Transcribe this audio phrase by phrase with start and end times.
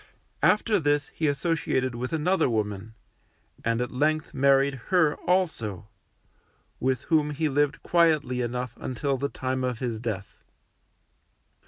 [0.41, 2.95] After this he associated with another woman,
[3.63, 5.89] and at length married her also,
[6.79, 10.41] with whom he lived quietly enough until the time of his death.